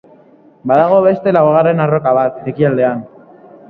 [0.71, 3.09] Badago beste laugarren arroka bat ekialdean.